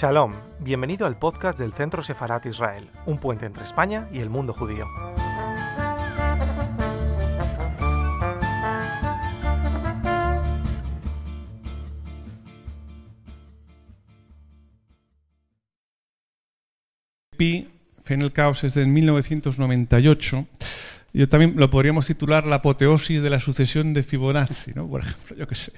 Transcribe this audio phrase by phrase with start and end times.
[0.00, 4.54] Shalom, bienvenido al podcast del Centro Sefarat Israel, un puente entre España y el mundo
[4.54, 4.86] judío.
[17.36, 17.68] Pi,
[18.02, 20.46] Fe en el Caos es del 1998.
[21.12, 24.88] Yo también lo podríamos titular La apoteosis de la sucesión de Fibonacci, ¿no?
[24.88, 25.72] Por ejemplo, yo qué sé.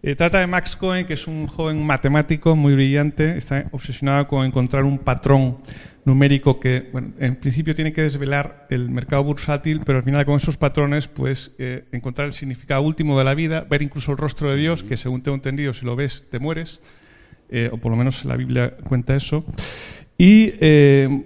[0.00, 4.46] Eh, trata de Max Cohen, que es un joven matemático muy brillante, está obsesionado con
[4.46, 5.58] encontrar un patrón
[6.04, 10.36] numérico que, bueno, en principio tiene que desvelar el mercado bursátil, pero al final con
[10.36, 14.50] esos patrones puedes eh, encontrar el significado último de la vida, ver incluso el rostro
[14.50, 16.80] de Dios, que según tengo entendido, si lo ves, te mueres,
[17.50, 19.44] eh, o por lo menos la Biblia cuenta eso.
[20.16, 20.52] Y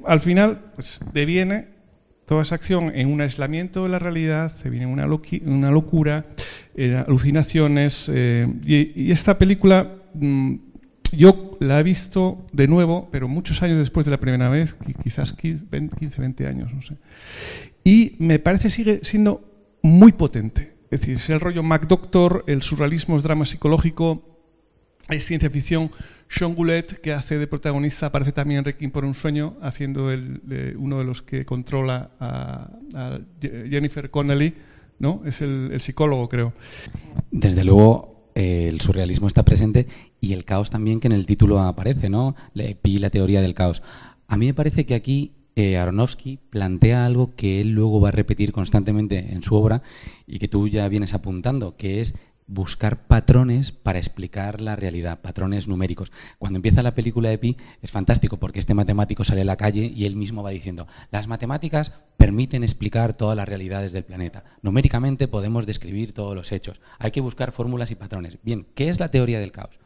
[0.06, 1.71] al final pues, deviene
[2.26, 5.06] toda esa acción en un aislamiento de la realidad, se viene una,
[5.44, 6.26] una locura,
[6.74, 8.10] eh, alucinaciones.
[8.12, 10.54] Eh, y, esta película mm,
[11.12, 15.32] yo la he visto de nuevo, pero muchos años después de la primera vez, quizás
[15.32, 16.96] 15, 20 años, no sé.
[17.84, 19.44] Y me parece sigue siendo
[19.82, 20.72] muy potente.
[20.90, 24.31] Es decir, es el rollo MacDoctor, el surrealismo es drama psicológico,
[25.08, 25.90] es ciencia ficción.
[26.28, 30.76] Sean Goulet, que hace de protagonista, aparece también en Requiem por un sueño, haciendo el,
[30.78, 32.70] uno de los que controla a,
[33.40, 34.54] Jennifer Connelly,
[34.98, 35.22] ¿no?
[35.26, 36.54] Es el, psicólogo, creo.
[37.30, 39.86] Desde luego, eh, el surrealismo está presente
[40.20, 42.34] y el caos también que en el título aparece, ¿no?
[42.54, 43.82] Le pi la teoría del caos.
[44.26, 48.12] A mí me parece que aquí eh, Aronofsky plantea algo que él luego va a
[48.12, 49.82] repetir constantemente en su obra
[50.26, 52.14] y que tú ya vienes apuntando, que es
[52.46, 56.12] buscar patrones para explicar la realidad, patrones numéricos.
[56.38, 59.92] Cuando empieza la película de Pi es fantástico porque este matemático sale a la calle
[59.94, 64.44] y él mismo va diciendo, las matemáticas permiten explicar todas las realidades del planeta.
[64.62, 66.80] Numéricamente podemos describir todos los hechos.
[66.98, 68.38] Hay que buscar fórmulas y patrones.
[68.42, 69.78] Bien, ¿qué es la teoría del caos?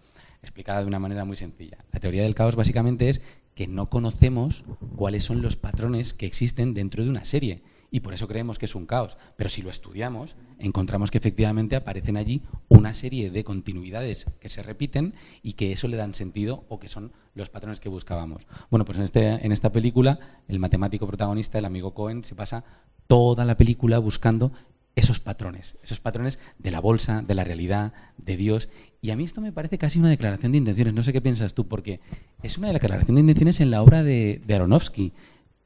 [0.43, 1.79] Explicada de una manera muy sencilla.
[1.93, 3.23] La teoría del caos básicamente es
[3.55, 4.65] que no conocemos
[4.97, 7.63] cuáles son los patrones que existen dentro de una serie
[7.97, 9.17] y por eso creemos que es un caos.
[9.37, 14.63] Pero si lo estudiamos, encontramos que efectivamente aparecen allí una serie de continuidades que se
[14.63, 18.47] repiten y que eso le dan sentido o que son los patrones que buscábamos.
[18.71, 22.65] Bueno, pues en, este, en esta película, el matemático protagonista, el amigo Cohen, se pasa
[23.07, 24.53] toda la película buscando
[24.95, 28.69] esos patrones, esos patrones de la bolsa, de la realidad, de Dios.
[29.01, 30.93] Y a mí esto me parece casi una declaración de intenciones.
[30.93, 32.01] No sé qué piensas tú, porque
[32.43, 35.15] es una declaración de intenciones en la obra de, de Aronofsky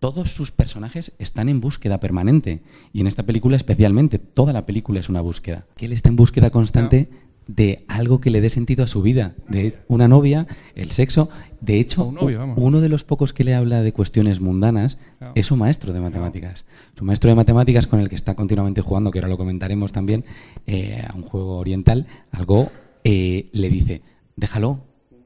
[0.01, 2.63] todos sus personajes están en búsqueda permanente.
[2.93, 5.67] Y en esta película especialmente, toda la película es una búsqueda.
[5.77, 7.11] Que él está en búsqueda constante
[7.47, 11.29] de algo que le dé sentido a su vida, de una novia, el sexo.
[11.61, 12.15] De hecho,
[12.57, 14.99] uno de los pocos que le habla de cuestiones mundanas
[15.35, 16.65] es su maestro de matemáticas.
[16.97, 20.25] Su maestro de matemáticas con el que está continuamente jugando, que ahora lo comentaremos también,
[20.67, 22.71] eh, a un juego oriental, algo
[23.05, 24.03] eh, le dice,
[24.37, 24.81] déjalo,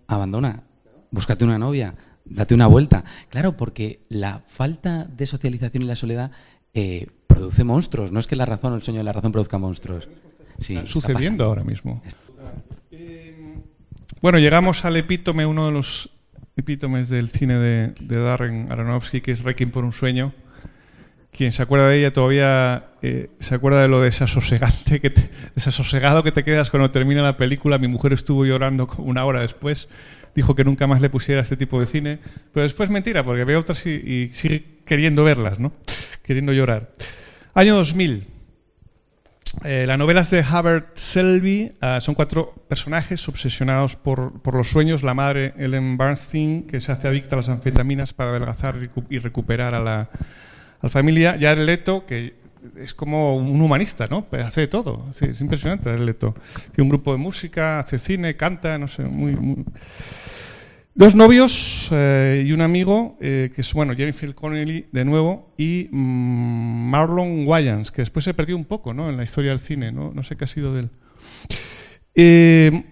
[0.09, 0.65] abandona,
[1.11, 3.05] búscate una novia, date una vuelta.
[3.29, 6.31] Claro, porque la falta de socialización y la soledad
[6.73, 8.13] eh, produce monstruos.
[8.13, 10.09] No es que la razón o el sueño de la razón produzca monstruos.
[10.59, 12.03] Sí, está sucediendo ahora mismo.
[14.21, 16.11] Bueno, llegamos al epítome, uno de los
[16.57, 20.33] epítomes del cine de, Darren Aronofsky, que es Requiem por un sueño.
[21.31, 25.13] Quien se acuerda de ella todavía eh, se acuerda de lo desasosegante que
[25.57, 27.77] desasosegado que te quedas cuando termina la película.
[27.77, 29.89] Mi mujer estuvo llorando una hora después
[30.35, 32.19] dijo que nunca más le pusiera este tipo de cine,
[32.53, 35.73] pero después mentira, porque ve otras y, sigue queriendo verlas, ¿no?
[36.23, 36.91] queriendo llorar.
[37.55, 38.27] Año 2000.
[39.63, 41.71] Eh, la novela es de Hubbard Selby.
[41.81, 45.03] Ah, son cuatro personajes obsesionados por, por, los sueños.
[45.03, 48.77] La madre, Ellen Bernstein, que se hace adicta a las anfetaminas para adelgazar
[49.09, 50.11] y recuperar a la,
[50.81, 51.35] a familia.
[51.35, 52.35] el Leto, que
[52.77, 54.25] es como un humanista, ¿no?
[54.25, 55.07] Pues hace de todo.
[55.21, 56.35] es impresionante el Leto.
[56.75, 59.65] Tiene un grupo de música, hace cine, canta, no sé, muy...
[60.95, 65.89] Dos novios eh, y un amigo, eh, que es, bueno, Jennifer Connelly de nuevo, y
[65.91, 69.11] mm, Marlon Wayans, que después se perdió un poco, ¿no?
[69.11, 70.23] En la historia del cine, ¿no?
[70.23, 70.91] Sé qué ha sido de él.
[72.15, 72.85] Eh,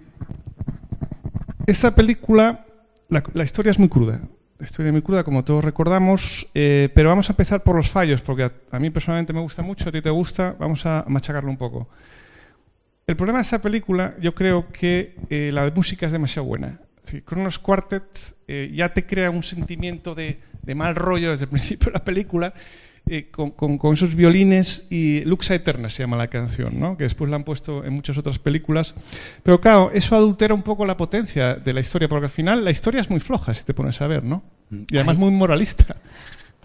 [1.66, 2.66] esta película,
[3.08, 4.20] la historia es muy cruda
[4.64, 8.50] historia muy cruda, como todos recordamos, eh, pero vamos a empezar por los fallos, porque
[8.70, 11.88] a, mí personalmente me gusta mucho, a ti te gusta, vamos a machacarlo un poco.
[13.06, 16.80] El problema de esa película, yo creo que eh, la música es demasiado buena.
[17.24, 21.86] Cronos Quartet eh, ya te crea un sentimiento de, de, mal rollo desde el principio
[21.86, 22.54] de la película,
[23.06, 26.96] eh, con, con, esos violines y Luxa Eterna se llama la canción, ¿no?
[26.96, 28.94] que después la han puesto en muchas otras películas.
[29.42, 32.70] Pero claro, eso adultera un poco la potencia de la historia, porque al final la
[32.70, 34.42] historia es muy floja si te pones a ver, ¿no?
[34.70, 35.96] Y además muy moralista.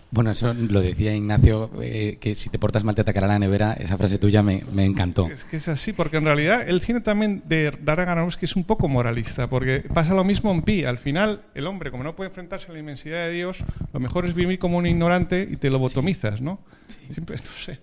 [0.10, 3.74] Bueno, eso lo decía Ignacio, eh, que si te portas mal te atacará la nevera.
[3.74, 5.28] Esa frase tuya me, me, encantó.
[5.28, 8.64] Es que es así, porque en realidad el cine también de Darren Aronofsky es un
[8.64, 10.86] poco moralista, porque pasa lo mismo en Pi.
[10.86, 13.58] Al final, el hombre, como no puede enfrentarse a la inmensidad de Dios,
[13.92, 16.60] lo mejor es vivir como un ignorante y te lo botomizas, ¿no?
[16.88, 17.14] Sí.
[17.14, 17.80] Siempre, no sé.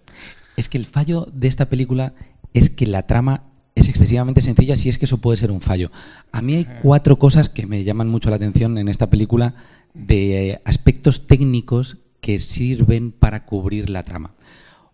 [0.57, 2.15] Es que el fallo de esta película
[2.55, 3.45] es que la trama
[3.75, 5.91] es excesivamente sencilla, si es que eso puede ser un fallo.
[6.33, 9.55] A mí hay cuatro cosas que me llaman mucho la atención en esta película
[9.95, 14.35] de aspectos técnicos que sirven para cubrir la trama.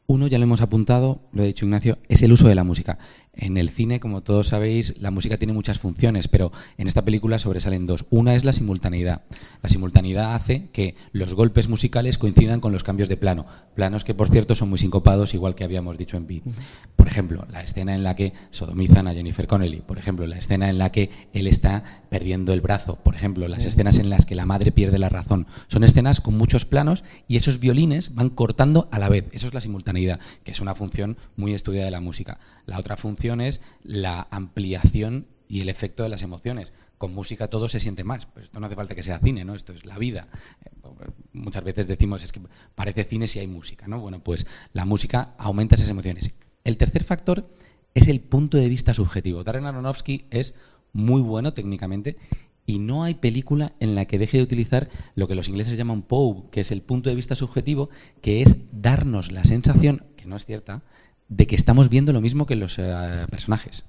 [0.08, 2.98] Uno, ya lo hemos apuntado, lo ha dicho Ignacio, es el uso de la música.
[3.32, 7.38] En el cine, como todos sabéis, la música tiene muchas funciones, pero en esta película
[7.38, 8.04] sobresalen dos.
[8.10, 9.22] Una es la simultaneidad.
[9.62, 13.46] La simultaneidad hace que los golpes musicales coincidan con los cambios de plano.
[13.74, 16.42] Planos que, por cierto, son muy sincopados, igual que habíamos dicho en Pi.
[16.96, 19.80] Por ejemplo, la escena en la que sodomizan a Jennifer Connelly.
[19.80, 22.96] Por ejemplo, la escena en la que él está perdiendo el brazo.
[22.96, 25.46] Por ejemplo, las escenas en las que la madre pierde la razón.
[25.68, 29.26] Son escenas con muchos planos y esos violines van cortando a la vez.
[29.30, 32.40] Eso es la simultaneidad, que es una función muy estudiada de la música.
[32.66, 36.72] La otra función es la ampliación y el efecto de las emociones.
[36.98, 38.26] Con música todo se siente más.
[38.26, 39.54] Pues esto no hace falta que sea cine, ¿no?
[39.54, 40.28] Esto es la vida.
[40.64, 40.70] Eh,
[41.32, 42.40] muchas veces decimos es que
[42.74, 44.00] parece cine si hay música, ¿no?
[44.00, 46.34] Bueno, pues la música aumenta esas emociones.
[46.64, 47.48] El tercer factor
[47.94, 49.44] es el punto de vista subjetivo.
[49.44, 50.54] Darren Aronofsky es
[50.92, 52.16] muy bueno técnicamente
[52.66, 56.02] y no hay película en la que deje de utilizar lo que los ingleses llaman
[56.02, 57.90] POV, que es el punto de vista subjetivo,
[58.20, 60.82] que es darnos la sensación, que no es cierta,
[61.30, 63.86] de que estamos viendo lo mismo que los eh, personajes,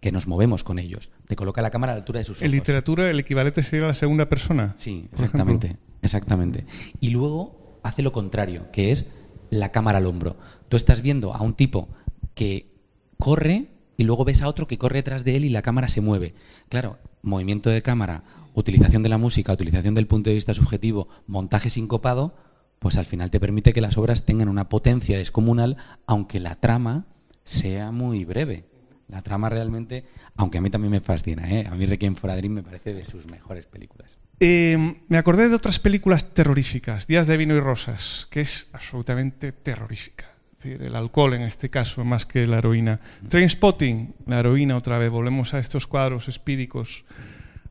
[0.00, 1.10] que nos movemos con ellos.
[1.26, 2.42] Te coloca la cámara a la altura de sus ojos.
[2.42, 4.74] En literatura el equivalente sería la segunda persona.
[4.78, 6.64] Sí, exactamente, exactamente.
[7.00, 9.12] Y luego hace lo contrario, que es
[9.50, 10.36] la cámara al hombro.
[10.68, 11.88] Tú estás viendo a un tipo
[12.34, 12.72] que
[13.18, 16.00] corre y luego ves a otro que corre detrás de él y la cámara se
[16.00, 16.34] mueve.
[16.68, 18.22] Claro, movimiento de cámara,
[18.54, 22.36] utilización de la música, utilización del punto de vista subjetivo, montaje sincopado,
[22.78, 25.76] pues al final te permite que las obras tengan una potencia descomunal,
[26.06, 27.06] aunque la trama
[27.44, 28.64] sea muy breve.
[29.08, 31.66] La trama realmente, aunque a mí también me fascina, ¿eh?
[31.70, 34.18] a mí Requiem for a Dream me parece de sus mejores películas.
[34.40, 34.76] Eh,
[35.08, 40.26] me acordé de otras películas terroríficas, Días de vino y rosas, que es absolutamente terrorífica.
[40.44, 43.00] Es decir, el alcohol en este caso, más que la heroína.
[43.28, 47.04] Trainspotting, la heroína otra vez, volvemos a estos cuadros espídicos,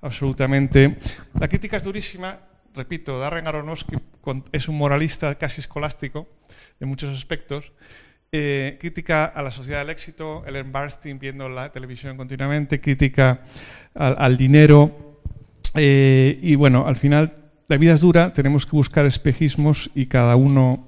[0.02, 0.98] absolutamente.
[1.38, 2.40] La crítica es durísima,
[2.76, 3.98] repito, Darren Aronofsky
[4.52, 6.28] es un moralista casi escolástico
[6.80, 7.72] en muchos aspectos.
[8.32, 13.42] Eh, crítica a la sociedad del éxito, Ellen Barstein viendo la televisión continuamente, crítica
[13.94, 15.22] al, dinero.
[15.76, 17.38] Eh, y bueno, al final
[17.68, 20.88] la vida es dura, tenemos que buscar espejismos y cada uno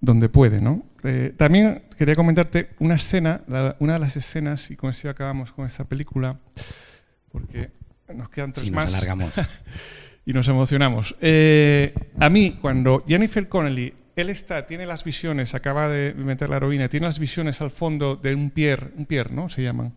[0.00, 0.60] donde puede.
[0.60, 0.82] ¿no?
[1.04, 3.42] Eh, también quería comentarte una escena,
[3.78, 6.38] una de las escenas, y con esto acabamos con esta película,
[7.30, 7.70] porque
[8.14, 8.86] nos quedan tres sí, más.
[8.86, 9.32] Nos alargamos.
[10.26, 11.16] y nos emocionamos.
[11.20, 16.56] Eh, a mí, cuando Jennifer Connelly, él está, tiene las visiones, acaba de meter la
[16.56, 19.48] heroína, tiene las visiones al fondo de un pier, un pier, ¿no?
[19.48, 19.94] Se llaman.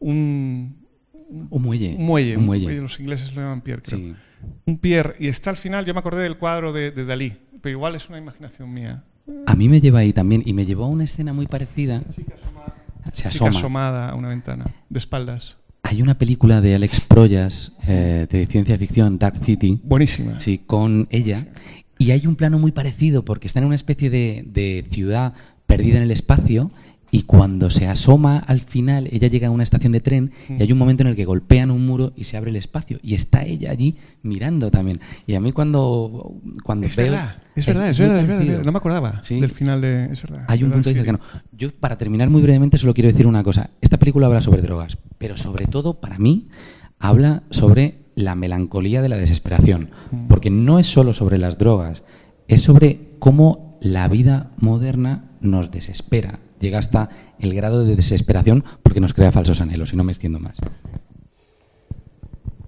[0.00, 0.76] Un,
[1.50, 1.96] un muelle.
[1.98, 2.80] Un muelle, un muelle.
[2.80, 3.98] Los ingleses lo llaman pier, creo.
[3.98, 4.14] Sí.
[4.66, 5.16] Un pier.
[5.18, 8.08] Y está al final, yo me acordé del cuadro de, de Dalí, pero igual es
[8.08, 9.04] una imaginación mía.
[9.46, 12.02] A mí me lleva ahí también, y me llevó a una escena muy parecida.
[12.08, 12.74] Asoma,
[13.12, 13.50] se asoma.
[13.50, 15.56] asomada a una ventana, de espaldas.
[15.84, 19.80] Hay una película de Alex Proyas eh, de ciencia ficción, Dark City.
[19.84, 20.40] Buenísima.
[20.40, 21.46] Sí, con ella.
[21.98, 25.34] Y hay un plano muy parecido porque está en una especie de, de ciudad
[25.66, 26.70] perdida en el espacio
[27.14, 30.72] y cuando se asoma al final, ella llega a una estación de tren y hay
[30.72, 32.98] un momento en el que golpean un muro y se abre el espacio.
[33.04, 34.98] Y está ella allí mirando también.
[35.24, 38.78] Y a mí cuando, cuando es Verdad, es, verdad, es verdad, es verdad, No me
[38.78, 40.06] acordaba del final de...
[40.06, 40.44] Es verdad.
[40.48, 41.20] Hay un punto ahí cercano.
[41.52, 43.70] Yo, para terminar muy brevemente, solo quiero decir una cosa.
[43.80, 46.48] Esta película habla sobre drogas, pero sobre todo, para mí,
[46.98, 49.90] habla sobre la melancolía de la desesperación.
[50.28, 52.02] Porque no es solo sobre las drogas,
[52.48, 59.00] es sobre cómo la vida moderna nos desespera llega hasta el grado de desesperación porque
[59.00, 60.56] nos crea falsos anhelos, y no me extiendo más.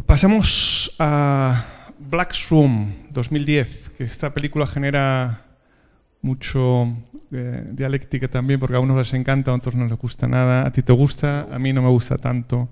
[0.06, 1.64] Pasamos a
[1.98, 5.46] Black Room 2010, que esta película genera
[6.22, 6.88] mucho
[7.32, 10.66] eh, dialéctica también, porque a unos les encanta, a otros no les gusta nada.
[10.66, 12.68] A ti te gusta, a mí no me gusta tanto.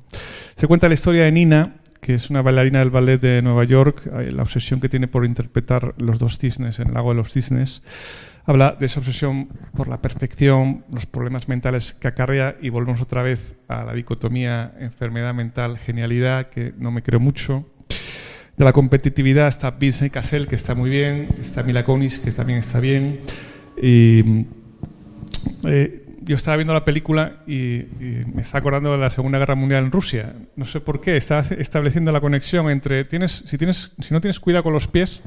[0.56, 4.06] Se cuenta la historia de Nina, que es una bailarina del ballet de Nueva York,
[4.06, 7.32] eh, la obsesión que tiene por interpretar los dos cisnes en el lago de los
[7.32, 7.82] cisnes
[8.46, 13.22] habla de esa obsesión por la perfección, los problemas mentales que acarrea y volvemos otra
[13.22, 17.66] vez a la dicotomía enfermedad mental, genialidad, que no me creo mucho.
[18.56, 22.60] De la competitividad está Vincent Cassel, que está muy bien, está Mila Kunis, que también
[22.60, 23.20] está bien.
[23.82, 24.46] Y,
[25.64, 27.84] eh, yo estaba viendo la película y,
[28.32, 30.34] me está acordando de la Segunda Guerra Mundial en Rusia.
[30.56, 34.40] No sé por qué, está estableciendo la conexión entre tienes, si, tienes, si no tienes
[34.40, 35.22] cuidado con los pies,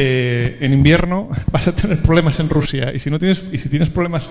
[0.00, 2.94] eh, en invierno vas a tener problemas en Rusia.
[2.94, 4.28] Y si, no tienes, y si tienes problemas,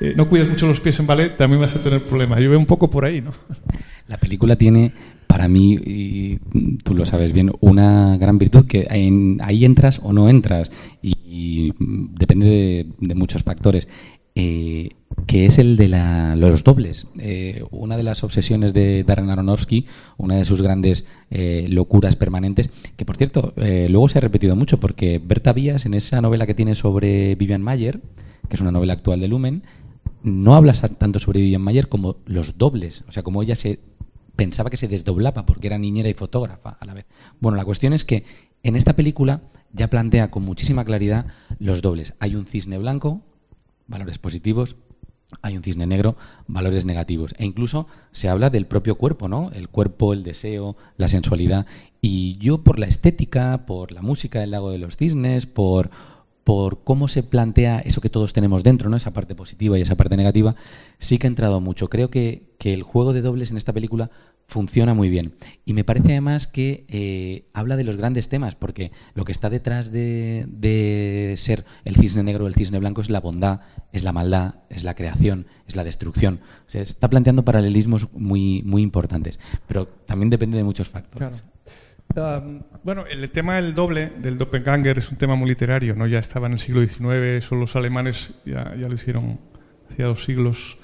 [0.00, 2.40] eh, no cuidas mucho los pies en ballet, también vas a tener problemas.
[2.40, 3.30] Yo veo un poco por ahí, ¿no?
[4.08, 4.92] La película tiene,
[5.28, 6.38] para mí, y
[6.82, 10.72] tú lo sabes bien, una gran virtud que ahí entras o no entras.
[11.00, 13.88] Y, depende de, muchos factores.
[14.34, 14.90] Eh,
[15.26, 15.88] que es el de
[16.36, 17.06] los dobles.
[17.18, 19.86] Eh, una de las obsesiones de Darren Aronofsky,
[20.16, 24.80] una de sus grandes eh, locuras permanentes, que por cierto, luego se ha repetido mucho,
[24.80, 28.00] porque Berta Vías, en esa novela que tiene sobre Vivian Mayer,
[28.48, 29.62] que es una novela actual de Lumen,
[30.22, 33.78] no habla tanto sobre Vivian Mayer como los dobles, o sea, como ella se
[34.36, 37.06] pensaba que se desdoblaba porque era niñera y fotógrafa a la vez.
[37.40, 38.24] Bueno, la cuestión es que
[38.62, 41.26] en esta película ya plantea con muchísima claridad
[41.58, 42.14] los dobles.
[42.18, 43.22] Hay un cisne blanco,
[43.86, 44.76] valores positivos,
[45.42, 47.34] hay un cisne negro, valores negativos.
[47.38, 49.50] E incluso se habla del propio cuerpo, ¿no?
[49.52, 51.66] El cuerpo, el deseo, la sensualidad.
[52.00, 55.90] Y yo por la estética, por la música del lago de los cisnes, por,
[56.44, 58.96] por cómo se plantea eso que todos tenemos dentro, ¿no?
[58.96, 60.54] Esa parte positiva y esa parte negativa,
[60.98, 61.88] sí que ha entrado mucho.
[61.88, 64.10] Creo que, que el juego de dobles en esta película
[64.46, 65.34] funciona muy bien.
[65.64, 69.50] Y me parece además que eh, habla de los grandes temas, porque lo que está
[69.50, 73.60] detrás de, ser el cisne negro o el cisne blanco es la bondad,
[73.92, 76.40] es la maldad, es la creación, es la destrucción.
[76.66, 81.42] se está planteando paralelismos muy, muy importantes, pero también depende de muchos factores.
[82.16, 86.06] Um, bueno, el tema del doble, del doppelganger, es un tema muy literario, ¿no?
[86.06, 89.38] Ya estaba en el siglo XIX, son los alemanes ya, ya lo hicieron
[89.90, 90.78] hacía dos siglos.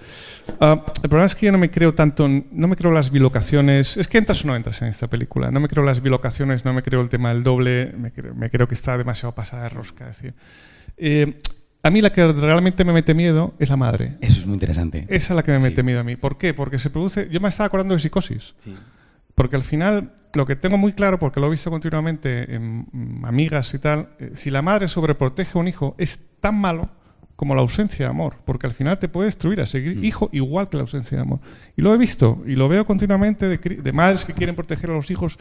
[0.61, 3.97] Ah, el problema es que yo no me creo tanto, no me creo las bilocaciones.
[3.97, 5.51] Es que entras o no entras en esta película.
[5.51, 8.75] No me creo las bilocaciones, no me creo el tema del doble, me creo, que
[8.75, 10.07] está demasiado pasada de rosca.
[10.07, 10.35] decir.
[10.97, 11.39] Eh,
[11.83, 14.17] a mí la que realmente me mete miedo es la madre.
[14.21, 15.07] Eso es muy interesante.
[15.09, 16.17] Esa es la que me mete miedo a mí.
[16.17, 16.53] ¿Por qué?
[16.53, 17.29] Porque se produce.
[17.31, 18.55] Yo me estaba acordando de psicosis.
[19.35, 22.87] Porque al final, lo que tengo muy claro, porque lo he visto continuamente en
[23.25, 26.91] amigas y tal, eh, si la madre sobreprotege a un hijo, es tan malo
[27.41, 30.05] como la ausencia de amor, porque al final te puede destruir a seguir mm.
[30.05, 31.41] hijo igual que la ausencia de amor.
[31.75, 35.11] Y lo he visto y lo veo continuamente de, madres que quieren proteger a los
[35.11, 35.39] hijos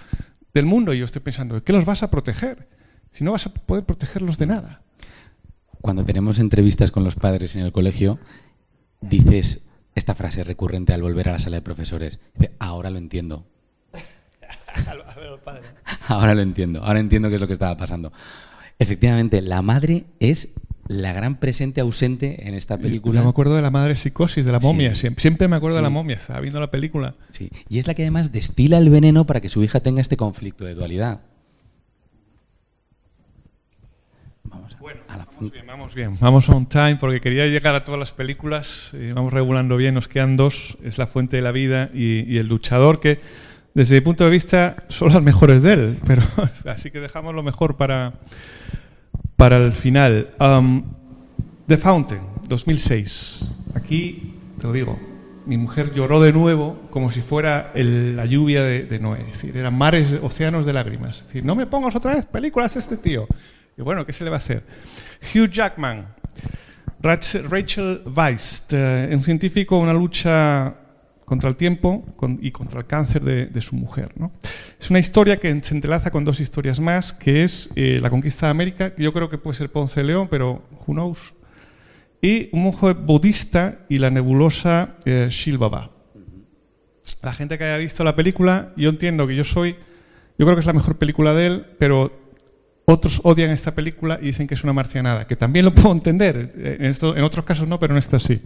[0.53, 2.69] del mundo y yo estoy pensando, ¿qué los vas a proteger?
[3.11, 4.81] Si no vas a poder protegerlos de nada.
[5.81, 8.17] Cuando tenemos entrevistas con los padres en el colegio,
[9.01, 12.21] dices esta frase recurrente al volver a la sala de profesores.
[12.33, 13.45] Dice, ahora lo entiendo.
[16.07, 18.11] Ahora lo entiendo, ahora entiendo qué es lo que estaba pasando.
[18.79, 20.53] Efectivamente, la madre es
[20.89, 23.19] la gran presente ausente en esta película.
[23.19, 24.95] Yo me acuerdo de la madre psicosis, de la momia.
[24.95, 27.13] Siempre, me acuerdo de la momia, estaba viendo la película.
[27.29, 27.49] Sí.
[27.69, 30.65] Y es la que además destila el veneno para que su hija tenga este conflicto
[30.65, 31.21] de dualidad.
[34.45, 36.17] Vamos, bueno, vamos bien, vamos bien.
[36.19, 38.89] Vamos on time porque quería llegar a todas las películas.
[38.93, 40.75] Y vamos regulando bien, nos quedan dos.
[40.83, 43.19] Es La Fuente de la Vida y, El Luchador, que
[43.73, 45.97] desde mi punto de vista son las mejores de él.
[46.05, 46.21] Pero
[46.65, 48.13] así que dejamos lo mejor para
[49.39, 50.31] para el final.
[50.39, 50.83] Um,
[51.65, 53.45] The Fountain, 2006.
[53.73, 54.99] Aquí, te lo digo,
[55.45, 59.21] mi mujer lloró de nuevo como si fuera la lluvia de, Noé.
[59.21, 61.19] Es decir, eran mares, océanos de lágrimas.
[61.19, 63.27] Es decir, no me pongas otra vez películas este tío.
[63.77, 64.63] Y bueno, ¿qué se le va a hacer?
[65.33, 66.07] Hugh Jackman,
[67.01, 70.75] Rachel Weisz, eh, un científico, una lucha
[71.29, 72.03] contra el tiempo
[72.41, 74.15] y contra el cáncer de, su mujer.
[74.79, 78.47] Es una historia que se entrelaza con dos historias más, que es eh, la conquista
[78.47, 81.35] de América, que yo creo que puede ser Ponce de León, pero who knows,
[82.19, 85.91] y un monje budista y la nebulosa eh, Shilbaba.
[87.21, 89.73] La gente que haya visto la película, yo entiendo que yo soy,
[90.39, 92.11] yo creo que es la mejor película de él, pero
[92.85, 96.53] otros odian esta película y dicen que es una marcianada, que también lo puedo entender,
[96.57, 98.41] eh, en, otros casos no, pero en esta sí.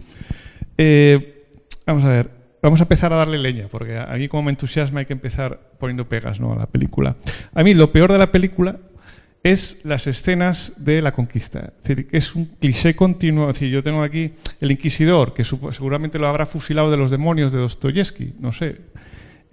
[1.86, 5.00] vamos a ver, Vamos a empezar a darle leña, porque a mí como me entusiasma
[5.00, 6.54] hay que empezar poniendo pegas ¿no?
[6.54, 7.14] a la película.
[7.52, 8.78] A mí lo peor de la película
[9.42, 11.74] es las escenas de la conquista.
[12.10, 13.50] Es un cliché continuo.
[13.50, 17.58] Es yo tengo aquí el inquisidor, que seguramente lo habrá fusilado de los demonios de
[17.58, 18.80] Dostoyevsky, no sé.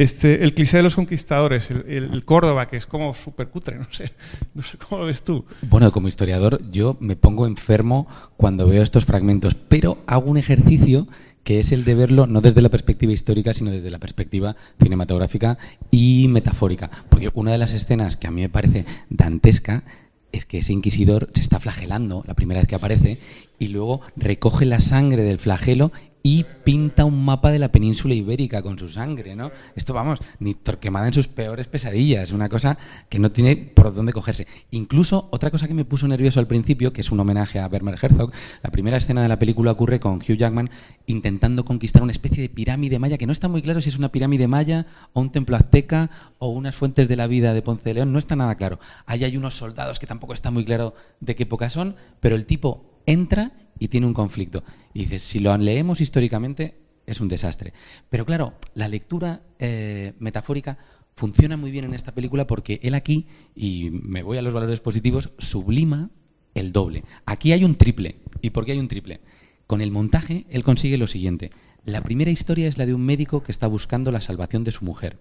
[0.02, 4.12] Este, el cliché de los conquistadores, el, Córdoba, que es como súper cutre, no sé,
[4.56, 5.46] no sé cómo lo ves tú.
[5.70, 11.08] Bueno, como historiador yo me pongo enfermo cuando veo estos fragmentos, pero hago un ejercicio
[11.44, 15.60] que es el de verlo no desde la perspectiva histórica, sino desde la perspectiva cinematográfica
[15.92, 16.90] y metafórica.
[17.10, 19.84] Porque una de las escenas que a mí me parece dantesca
[20.32, 23.20] es que ese inquisidor se está flagelando la primera vez que aparece
[23.60, 25.92] y luego recoge la sangre del flagelo
[26.24, 29.52] y pinta un mapa de la península ibérica con su sangre, ¿no?
[29.76, 32.78] Esto, vamos, ni Torquemada en sus peores pesadillas, una cosa
[33.10, 34.48] que no tiene por dónde cogerse.
[34.72, 37.98] Incluso, otra cosa que me puso nervioso al principio, que es un homenaje a Werner
[38.02, 40.70] Herzog, la primera escena de la película ocurre con Hugh Jackman
[41.08, 44.12] intentando conquistar una especie de pirámide maya, que no está muy claro si es una
[44.12, 47.96] pirámide maya o un templo azteca o unas fuentes de la vida de Ponce de
[47.96, 48.80] León, no está nada claro.
[49.06, 52.46] Ahí hay unos soldados que tampoco está muy claro de qué época son, pero el
[52.46, 54.64] tipo entra y tiene un conflicto.
[54.94, 57.74] Y dices, si lo leemos históricamente, es un desastre.
[58.12, 60.78] Pero claro, la lectura eh, metafórica
[61.16, 64.82] funciona muy bien en esta película porque él aquí, y me voy a los valores
[64.82, 66.12] positivos, sublima
[66.54, 67.04] el doble.
[67.26, 68.20] Aquí hay un triple.
[68.44, 69.20] ¿Y por qué hay un triple?
[69.66, 71.50] Con el montaje, él consigue lo siguiente.
[71.84, 74.86] La primera historia es la de un médico que está buscando la salvación de su
[74.86, 75.20] mujer.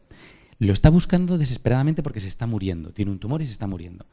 [0.59, 2.93] Lo está buscando desesperadamente porque se está muriendo.
[2.93, 4.05] Tiene un tumor y se está muriendo.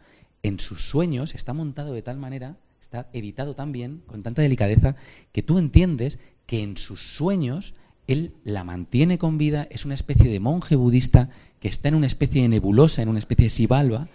[0.42, 2.56] En sus sueños está montado de tal manera
[2.88, 4.96] está editado tan bien, con tanta delicadeza,
[5.34, 7.76] que tú entiendes que en sus sueños
[8.08, 11.30] él la mantiene con vida, es una especie de monje budista
[11.60, 14.08] que está en una especie de nebulosa, en una especie de sibalba,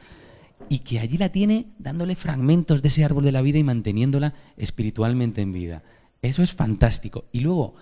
[0.71, 4.33] y que allí la tiene dándole fragmentos de ese árbol de la vida y manteniéndola
[4.57, 5.83] espiritualmente en vida.
[6.23, 7.27] Eso es fantástico.
[7.31, 7.75] Y luego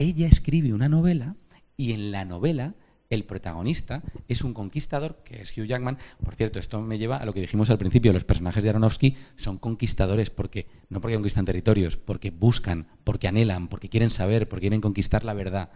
[0.00, 1.36] ella escribe una novela
[1.76, 2.74] y en la novela
[3.12, 5.98] el protagonista es un conquistador, que es Hugh Jackman.
[6.24, 9.16] Por cierto, esto me lleva a lo que dijimos al principio, los personajes de Aronofsky
[9.36, 14.62] son conquistadores porque no porque conquistan territorios, porque buscan, porque anhelan, porque quieren saber, porque
[14.62, 15.70] quieren conquistar la verdad.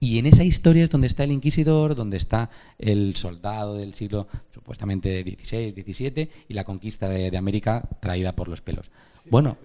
[0.00, 4.26] Y en esa historia es donde está el inquisidor, donde está el soldado del siglo
[4.50, 8.90] supuestamente XVI, XVII y la conquista de, de América traída por los pelos.
[9.30, 9.58] Bueno,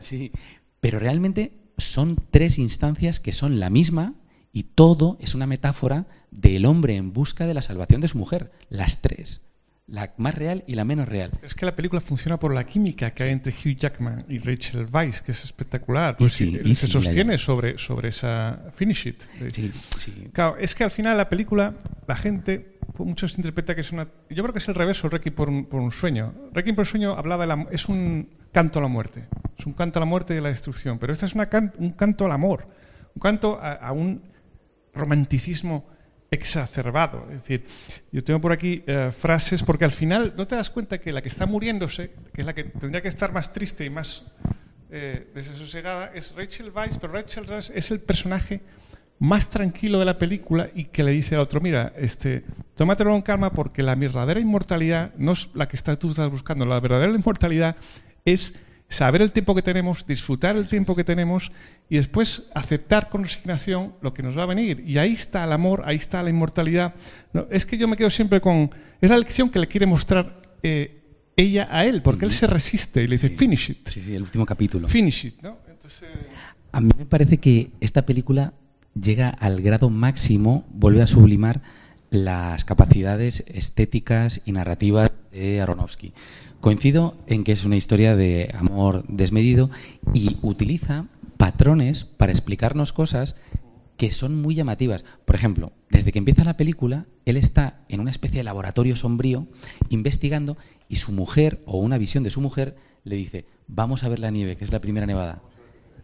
[0.00, 0.32] sí,
[0.80, 4.14] pero realmente son tres instancias que son la misma,
[4.56, 8.52] y todo es una metáfora del hombre en busca de la salvación de su mujer,
[8.70, 9.42] las tres.
[9.86, 11.30] La más real y la menos real.
[11.42, 14.88] Es que la película funciona por la química que hay entre Hugh Jackman y Rachel
[14.90, 16.16] Weisz, que es espectacular.
[16.16, 19.22] Pues sí, y se sostiene sobre, sobre esa finish it.
[19.52, 20.28] Sí, sí.
[20.32, 21.74] Claro, es que al final la película,
[22.08, 24.08] la gente, muchos interpreta que es una...
[24.30, 26.32] Yo creo que es el reverso, Requiem por un, por un sueño.
[26.54, 29.28] Requiem por un sueño hablaba de la, es un canto a la muerte.
[29.58, 30.98] Es un canto a la muerte y a la destrucción.
[30.98, 31.46] Pero esta es una
[31.76, 32.66] un canto al amor.
[33.14, 34.34] Un canto a un
[34.96, 35.86] romanticismo
[36.30, 37.26] exacerbado.
[37.30, 37.64] Es decir,
[38.10, 41.22] yo tengo por aquí eh, frases, porque al final no te das cuenta que la
[41.22, 44.24] que está muriéndose, que es la que tendría que estar más triste y más
[44.90, 48.60] eh, desasosegada, es Rachel Weisz, pero Rachel Weisz es el personaje
[49.18, 53.22] más tranquilo de la película y que le dice al otro, mira, este, tómatelo con
[53.22, 57.76] calma porque la verdadera inmortalidad no es la que tú estás buscando, la verdadera inmortalidad
[58.24, 58.54] es
[58.88, 61.50] saber el tiempo que tenemos, disfrutar el tiempo que tenemos
[61.88, 64.82] y después aceptar con resignación lo que nos va a venir.
[64.86, 66.94] Y ahí está el amor, ahí está la inmortalidad.
[67.32, 68.70] No, es que yo me quedo siempre con...
[69.00, 71.02] Es la lección que le quiere mostrar eh,
[71.36, 73.88] ella a él, porque él se resiste y le dice, finish it.
[73.88, 74.88] Sí, sí, el último capítulo.
[74.88, 75.58] Finish it, ¿no?
[76.72, 78.54] A mí me parece que esta película
[79.00, 81.62] llega al grado máximo, vuelve a sublimar
[82.10, 86.12] las capacidades estéticas y narrativas de Aronofsky.
[86.66, 89.70] Coincido en que es una historia de amor desmedido
[90.12, 93.36] y utiliza patrones para explicarnos cosas
[93.96, 95.04] que son muy llamativas.
[95.24, 99.46] Por ejemplo, desde que empieza la película, él está en una especie de laboratorio sombrío
[99.90, 100.56] investigando
[100.88, 102.74] y su mujer o una visión de su mujer
[103.04, 105.42] le dice, vamos a ver la nieve, que es la primera nevada.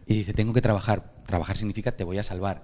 [0.07, 1.13] Y dice, tengo que trabajar.
[1.25, 2.63] Trabajar significa te voy a salvar.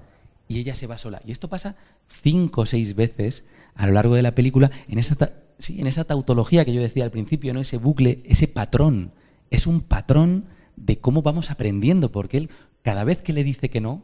[0.49, 1.21] Y ella se va sola.
[1.25, 1.77] Y esto pasa
[2.21, 5.15] cinco o seis veces a lo largo de la película en esa
[5.59, 7.62] sí, en esa tautología que yo decía al principio, ¿no?
[7.62, 9.12] ese bucle, ese patrón.
[9.51, 12.49] Es un patrón de cómo vamos aprendiendo, porque él
[12.81, 14.03] cada vez que le dice que no,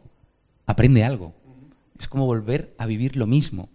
[0.66, 1.34] aprende algo.
[1.98, 3.68] Es como volver a vivir lo mismo.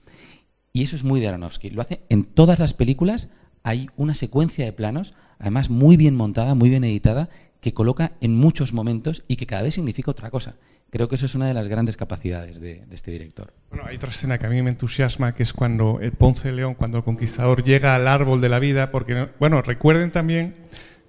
[0.74, 1.72] Y eso es muy de Aronofsky.
[1.72, 3.30] Lo hace en todas las películas,
[3.64, 7.30] hay una secuencia de planos, además muy bien montada, muy bien editada,
[7.60, 10.58] que coloca en muchos momentos y que cada vez significa otra cosa.
[10.92, 13.54] Creo que eso es una de las grandes capacidades de, este director.
[13.70, 16.54] Bueno, hay otra escena que a mí me entusiasma, que es cuando el Ponce de
[16.54, 20.56] León, cuando el conquistador llega al árbol de la vida, porque, bueno, recuerden también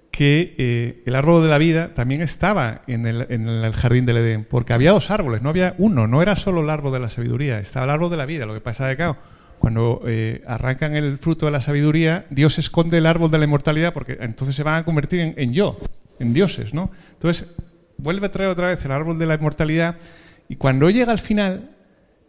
[0.09, 4.17] que eh, el árbol de la vida también estaba en el, en el, jardín del
[4.17, 7.09] Edén, porque había dos árboles, no había uno, no era solo el árbol de la
[7.09, 8.45] sabiduría, estaba el árbol de la vida.
[8.45, 9.13] Lo que pasa es que,
[9.59, 13.91] cuando eh, arrancan el fruto de la sabiduría, Dios esconde el árbol de la inmortalidad,
[13.91, 15.77] porque entonces se van a convertir en, en yo,
[16.19, 16.89] en dioses, ¿no?
[17.15, 17.53] Entonces,
[17.97, 19.97] vuelve a traer otra vez el árbol de la inmortalidad
[20.49, 21.71] y cuando llega al final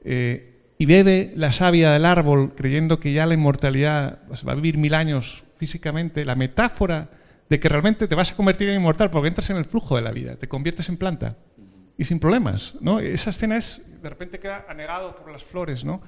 [0.05, 4.55] eh, y bebe la savia del árbol creyendo que ya la inmortalidad pues, va a
[4.55, 7.11] vivir mil años físicamente, la metáfora
[7.49, 10.03] de que realmente te vas a convertir en inmortal porque entras en el flujo de
[10.03, 11.37] la vida, te conviertes en planta
[11.97, 13.01] y sin problemas, ¿no?
[13.01, 16.03] Esa escena es, de repente queda anegado por las flores, ¿no?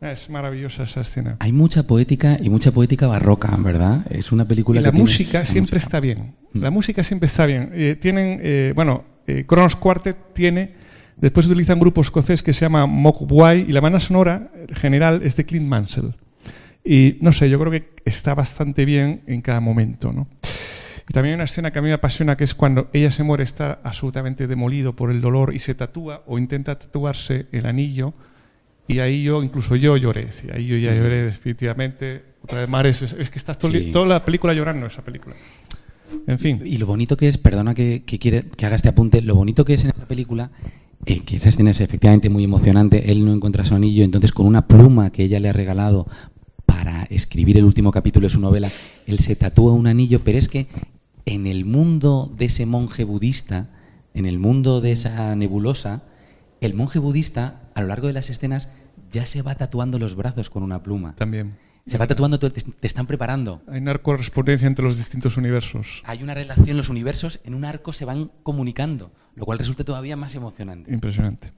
[0.00, 1.36] Es maravillosa esa escena.
[1.40, 4.00] Hay mucha poética y mucha poética barroca, ¿verdad?
[4.10, 6.34] Es una película y la música siempre está bien.
[6.52, 7.70] La música siempre está bien.
[7.74, 10.80] Eh, tienen, eh, bueno, eh, Kronos Quartet tiene
[11.20, 15.36] Después utiliza un grupo escocés que se llama Mogwai y la banda sonora general es
[15.36, 16.14] de Clint Mansell.
[16.82, 20.14] Y no sé, yo creo que está bastante bien en cada momento.
[20.14, 20.28] ¿no?
[21.06, 23.22] Y también hay una escena que a mí me apasiona, que es cuando ella se
[23.22, 28.14] muere, está absolutamente demolido por el dolor y se tatúa o intenta tatuarse el anillo.
[28.88, 30.32] Y ahí yo, incluso yo lloré.
[30.32, 32.24] Sí, ahí yo ya lloré definitivamente.
[32.42, 33.90] Otra vez, Mares, es, es que estás todo, Sí.
[33.92, 35.36] toda la película llorando esa película.
[36.26, 36.60] En fin.
[36.64, 39.64] Y lo bonito que es, perdona que, que quiere que haga este apunte, lo bonito
[39.64, 40.50] que es en esa película,
[41.06, 44.46] eh, que esa escena es efectivamente muy emocionante, él no encuentra su anillo, entonces con
[44.46, 46.06] una pluma que ella le ha regalado
[46.66, 48.70] para escribir el último capítulo de su novela,
[49.06, 50.68] él se tatúa un anillo, pero es que
[51.24, 53.70] en el mundo de ese monje budista,
[54.12, 56.02] en el mundo de esa nebulosa,
[56.60, 58.68] el monje budista, a lo largo de las escenas,
[59.10, 61.16] ya se va tatuando los brazos con una pluma.
[61.16, 61.56] También.
[61.90, 63.62] Se va tatuando, te, te están preparando.
[63.66, 66.04] Hay una correspondencia entre los distintos universos.
[66.04, 70.16] Hay una relación, los universos en un arco se van comunicando, lo cual resulta todavía
[70.16, 70.94] más emocionante.
[70.94, 71.52] Impresionante.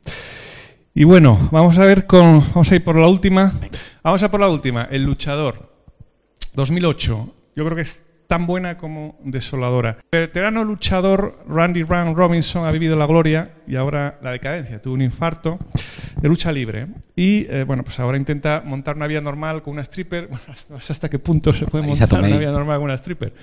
[0.94, 2.40] Y bueno, vamos a ver con.
[2.54, 3.52] Vamos a ir por la última.
[4.02, 4.84] Vamos a por la última.
[4.84, 5.70] El luchador.
[6.54, 7.34] 2008.
[7.54, 9.98] Yo creo que es tan buena como desoladora.
[10.10, 14.80] El veterano luchador Randy Ram Robinson ha vivido la gloria y ahora la decadencia.
[14.80, 15.58] Tuvo un infarto
[16.16, 16.86] de lucha libre.
[17.14, 20.28] Y eh, bueno, pues ahora intenta montar una vida normal con una stripper.
[20.30, 23.34] Bueno, no sé hasta qué punto se puede montar una vida normal con una stripper.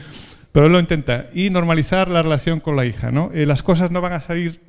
[0.52, 1.28] Pero él lo intenta.
[1.36, 3.12] Y normalizar la relación con la hija.
[3.12, 3.30] ¿no?
[3.32, 4.60] Eh, las cosas no van a salir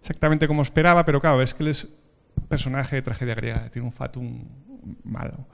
[0.00, 3.84] exactamente como esperaba, pero claro, es que él es un personaje de tragedia griega, tiene
[3.84, 4.42] un fatum
[5.04, 5.46] malo.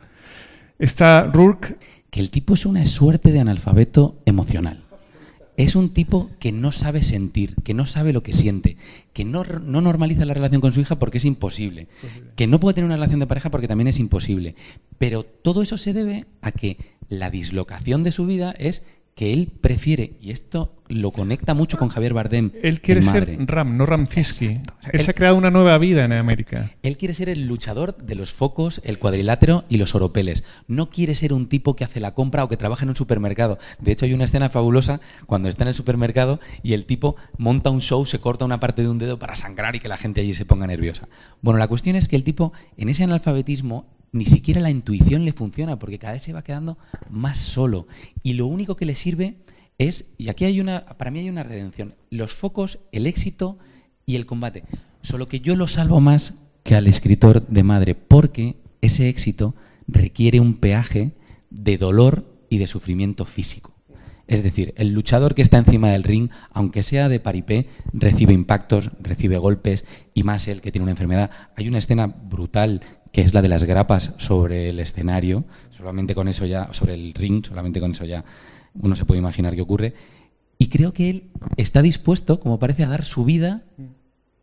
[0.79, 1.77] Está Rourke,
[2.17, 4.83] Que el tipo es una suerte de analfabeto emocional.
[5.59, 8.79] Es un tipo que no sabe sentir, que no sabe lo que siente,
[9.13, 11.89] que no, no normaliza la relación con su hija porque es imposible,
[12.35, 14.55] que no puede tener una relación de pareja porque también es imposible.
[14.97, 16.79] Pero todo eso se debe a que
[17.11, 21.89] la dislocación de su vida es que él prefiere, y esto lo conecta mucho con
[21.89, 23.37] Javier Bardem, él quiere ser.
[23.49, 26.71] Ram, no sea, él él- se ha creado una nueva vida en América.
[26.83, 30.45] Él quiere ser el luchador de los focos, el cuadrilátero y los oropeles.
[30.69, 33.59] No quiere ser un tipo que hace la compra o que trabaja en un supermercado.
[33.81, 37.71] De hecho, hay una escena fabulosa cuando está en el supermercado y el tipo monta
[37.71, 40.21] un show, se corta una parte de un dedo para sangrar y que la gente
[40.21, 41.09] allí se ponga nerviosa.
[41.41, 45.33] Bueno, la cuestión es que el tipo, en ese analfabetismo, ni siquiera la intuición le
[45.33, 46.79] funciona porque cada vez se va quedando
[47.11, 47.87] más solo.
[48.23, 49.37] Y lo único que le sirve
[49.79, 53.59] es, y aquí hay una, para mí hay una redención, los focos, el éxito
[54.07, 54.65] y el combate.
[55.03, 59.55] Solo que yo lo salvo más que al escritor de madre, porque ese éxito
[59.87, 61.13] requiere un peaje
[61.51, 63.73] de dolor y de sufrimiento físico.
[64.27, 68.91] Es decir, el luchador que está encima del ring, aunque sea de paripé, recibe impactos,
[69.01, 71.31] recibe golpes, y más él que tiene una enfermedad.
[71.55, 72.81] Hay una escena brutal
[73.13, 77.15] que es la de las grapas sobre el escenario, solamente con eso ya, sobre el
[77.15, 78.25] ring, solamente con eso ya
[78.75, 79.95] uno se puede imaginar qué ocurre.
[80.59, 83.65] Y creo que él está dispuesto, como parece, a dar su vida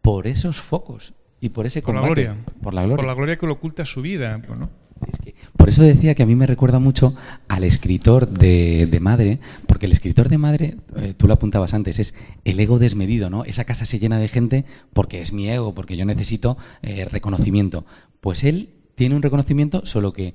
[0.02, 2.24] por esos focos y por ese Por la combate.
[2.24, 2.46] gloria.
[2.62, 2.98] Por la gloria.
[2.98, 4.38] Por la gloria que le oculta su vida.
[4.38, 4.70] ¿no?
[5.12, 7.16] Es que- por eso decía que a mí me recuerda mucho
[7.48, 12.00] al escritor de, de Madre, porque el escritor de Madre, eh, tú lo apuntabas antes,
[12.00, 12.14] es
[12.44, 13.44] el ego desmedido, ¿no?
[13.46, 17.86] Esa casa se llena de gente porque es mi ego, porque yo necesito eh, reconocimiento.
[18.22, 20.34] Pues él tiene un reconocimiento, solo que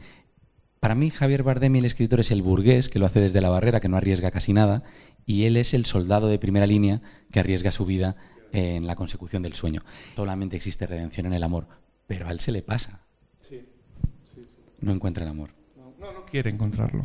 [0.81, 3.81] para mí Javier Bardem, el escritor, es el burgués que lo hace desde la barrera,
[3.81, 4.83] que no arriesga casi nada,
[5.27, 7.03] y él es el soldado de primera línea
[7.33, 8.17] que arriesga su vida
[8.53, 9.83] en la consecución del sueño.
[10.17, 11.67] Solamente existe redención en el amor,
[12.07, 13.03] pero a él se le pasa.
[14.81, 15.51] No encuentra el amor.
[15.77, 17.05] No, no quiere encontrarlo.